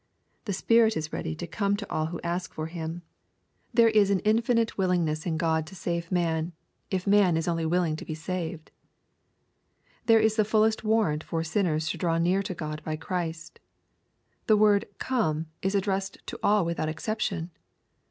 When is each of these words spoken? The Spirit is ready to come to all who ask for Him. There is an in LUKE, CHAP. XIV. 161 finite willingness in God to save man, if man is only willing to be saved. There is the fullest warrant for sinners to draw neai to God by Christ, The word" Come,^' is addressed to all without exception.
The 0.45 0.53
Spirit 0.53 0.97
is 0.97 1.13
ready 1.13 1.35
to 1.35 1.45
come 1.45 1.77
to 1.77 1.87
all 1.91 2.07
who 2.07 2.19
ask 2.23 2.55
for 2.55 2.65
Him. 2.65 3.03
There 3.71 3.87
is 3.89 4.09
an 4.09 4.17
in 4.21 4.37
LUKE, 4.37 4.45
CHAP. 4.47 4.47
XIV. 4.47 4.47
161 4.47 4.55
finite 4.55 4.77
willingness 4.79 5.25
in 5.27 5.37
God 5.37 5.67
to 5.67 5.75
save 5.75 6.11
man, 6.11 6.53
if 6.89 7.05
man 7.05 7.37
is 7.37 7.47
only 7.47 7.67
willing 7.67 7.95
to 7.97 8.05
be 8.05 8.15
saved. 8.15 8.71
There 10.07 10.19
is 10.19 10.37
the 10.37 10.43
fullest 10.43 10.83
warrant 10.83 11.23
for 11.23 11.43
sinners 11.43 11.87
to 11.89 11.99
draw 11.99 12.17
neai 12.17 12.43
to 12.45 12.55
God 12.55 12.81
by 12.83 12.95
Christ, 12.95 13.59
The 14.47 14.57
word" 14.57 14.87
Come,^' 14.97 15.45
is 15.61 15.75
addressed 15.75 16.17
to 16.25 16.39
all 16.41 16.65
without 16.65 16.89
exception. 16.89 17.51